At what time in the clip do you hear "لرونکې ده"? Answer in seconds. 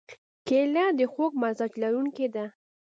1.81-2.45